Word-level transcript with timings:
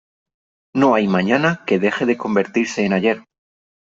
No 0.73 0.95
hay 0.95 1.07
mañana 1.07 1.63
que 1.67 1.77
deje 1.77 2.07
de 2.07 2.17
convertirse 2.17 2.83
en 2.83 2.93
ayer. 2.93 3.23